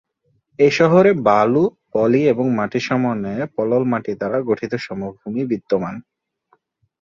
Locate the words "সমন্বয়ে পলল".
2.87-3.83